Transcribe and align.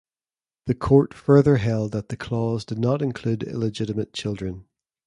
The 0.65 0.73
Court 0.73 1.13
further 1.13 1.57
held 1.57 1.91
that 1.91 2.09
the 2.09 2.17
clause 2.17 2.65
did 2.65 2.79
not 2.79 3.03
include 3.03 3.43
illegitimate 3.43 4.13
children. 4.13 4.65